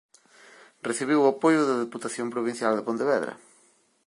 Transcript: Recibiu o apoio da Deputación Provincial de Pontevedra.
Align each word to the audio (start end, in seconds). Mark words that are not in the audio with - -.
Recibiu 0.87 1.19
o 1.21 1.29
apoio 1.33 1.61
da 1.65 1.79
Deputación 1.83 2.27
Provincial 2.33 2.73
de 2.75 2.85
Pontevedra. 2.87 3.33